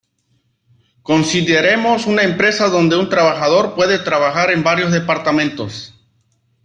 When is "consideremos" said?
1.03-2.07